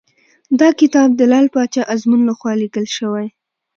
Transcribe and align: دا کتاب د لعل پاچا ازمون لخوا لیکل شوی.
دا 0.59 0.69
کتاب 0.79 1.09
د 1.15 1.21
لعل 1.31 1.47
پاچا 1.55 1.83
ازمون 1.93 2.21
لخوا 2.29 2.53
لیکل 2.61 2.85
شوی. 2.97 3.27